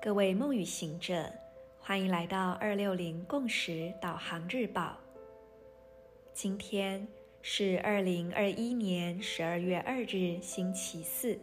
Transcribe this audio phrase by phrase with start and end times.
[0.00, 1.28] 各位梦与行者，
[1.80, 4.96] 欢迎来到二六零共识导航日报。
[6.32, 7.04] 今天
[7.42, 11.36] 是二零二一年十二月二日，星期四，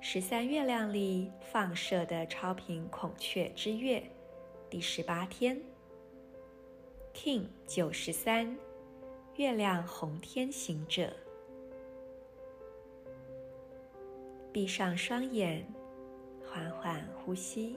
[0.00, 4.02] 十三月亮里放射的超频孔雀之月
[4.70, 5.60] 第十八天
[7.12, 8.56] King 九十三，
[9.36, 11.12] 月亮红天行者。
[14.50, 15.62] 闭上双眼，
[16.58, 17.76] 缓缓呼吸，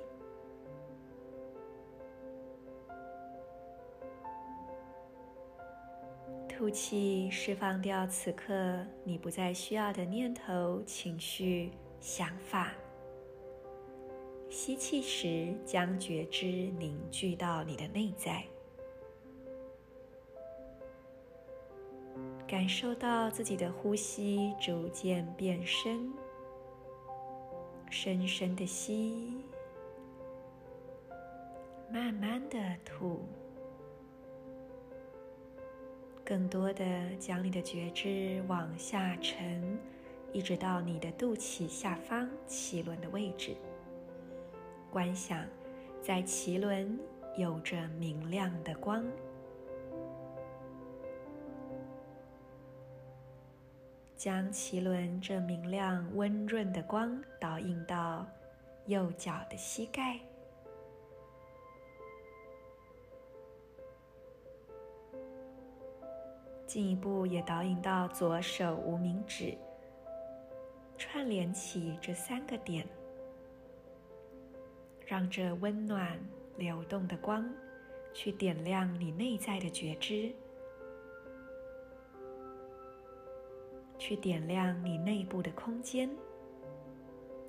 [6.49, 12.71] 吐气，释放掉此刻你不再需要的念头、情绪、想法。
[14.49, 18.43] 吸气时，将觉知凝聚到你的内在，
[22.47, 26.11] 感受到自己的呼吸逐渐变深。
[27.91, 29.43] 深深的吸，
[31.91, 33.19] 慢慢的吐，
[36.23, 36.85] 更多的
[37.19, 39.77] 将你的觉知往下沉，
[40.31, 43.57] 一直到你的肚脐下方脐轮的位置。
[44.89, 45.45] 观想，
[46.01, 46.97] 在脐轮
[47.37, 49.05] 有着明亮的光。
[54.21, 58.23] 将脐轮这明亮温润的光导引到
[58.85, 60.19] 右脚的膝盖，
[66.67, 69.57] 进一步也导引到左手无名指，
[70.99, 72.87] 串联起这三个点，
[75.03, 76.23] 让这温暖
[76.57, 77.51] 流动的光
[78.13, 80.31] 去点亮你内在的觉知。
[84.01, 86.09] 去点亮你内部的空间，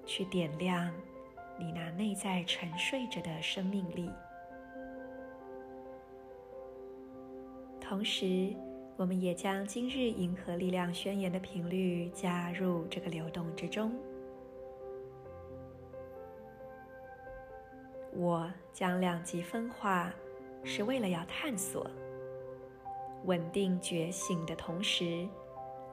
[0.05, 0.93] 去点亮
[1.59, 4.11] 你那内在沉睡着的生命力。
[7.81, 8.55] 同时，
[8.99, 13.91] 我们也将今日银河力量宣言的频率加入这个流动之中。
[18.13, 20.13] 我将两极分化，
[20.65, 21.91] 是为了要探索
[23.25, 25.27] 稳定觉醒的同时。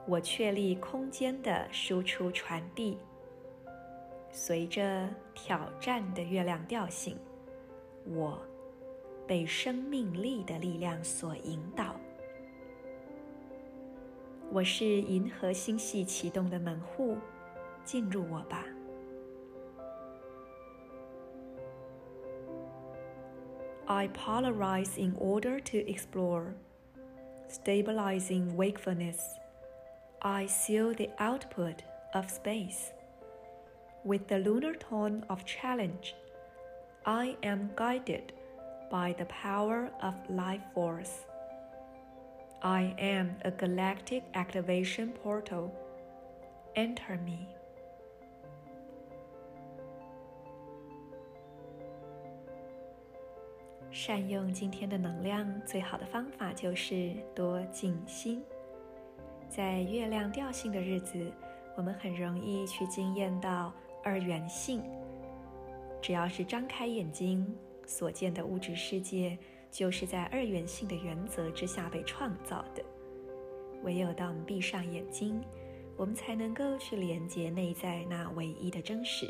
[0.06, 2.98] 我确立空间的输出传递，
[4.32, 7.16] 随着挑战的月亮调性，
[8.04, 8.40] 我
[9.26, 11.94] 被生命力的力量所引导。
[14.50, 17.16] 我是银河星系启动的门户，
[17.84, 18.64] 进入我吧。
[23.86, 26.54] I polarize in order to explore,
[27.48, 29.39] stabilizing wakefulness.
[30.22, 31.82] I seal the output
[32.12, 32.92] of space.
[34.04, 36.14] With the lunar tone of challenge,
[37.06, 38.34] I am guided
[38.90, 41.24] by the power of life force.
[42.62, 45.74] I am a galactic activation portal.
[46.76, 47.48] Enter me.
[59.50, 61.30] 在月亮调性的日子，
[61.76, 63.72] 我们很容易去经验到
[64.04, 64.80] 二元性。
[66.00, 67.52] 只要是张开眼睛，
[67.84, 69.36] 所见的物质世界
[69.68, 72.82] 就是在二元性的原则之下被创造的。
[73.82, 75.42] 唯有当我们闭上眼睛，
[75.96, 79.26] 我们才能够去连接内在那唯一的真实。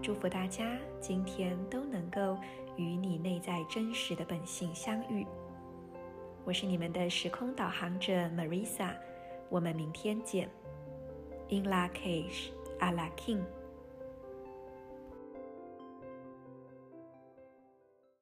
[0.00, 2.38] 祝福大家今天都能够
[2.76, 5.26] 与你内在真实的本性相遇。
[6.44, 8.96] 我是你们的时空导航者 Marisa，
[9.48, 10.50] 我们明天见。
[11.48, 13.44] In La Cage, a la King。